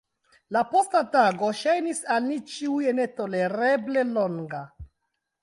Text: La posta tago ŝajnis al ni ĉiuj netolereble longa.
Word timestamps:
La 0.55 0.61
posta 0.69 1.01
tago 1.15 1.49
ŝajnis 1.59 2.01
al 2.15 2.25
ni 2.31 2.39
ĉiuj 2.55 2.81
netolereble 3.01 4.09
longa. 4.17 4.65